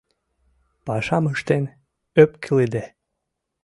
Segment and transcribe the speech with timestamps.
[0.85, 1.63] пашам ыштен
[2.21, 2.85] ӧпкелыде.